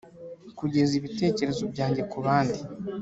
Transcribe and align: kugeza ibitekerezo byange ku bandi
kugeza 0.57 0.91
ibitekerezo 0.99 1.63
byange 1.73 2.01
ku 2.11 2.17
bandi 2.25 2.59